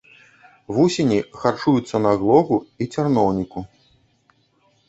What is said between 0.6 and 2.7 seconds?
Вусені харчуюцца на глогу